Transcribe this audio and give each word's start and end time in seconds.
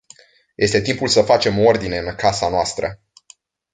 Este 0.57 0.81
timpul 0.81 1.07
să 1.07 1.21
facem 1.21 1.59
ordine 1.59 1.97
în 1.97 2.15
casa 2.15 2.49
noastră. 2.49 2.99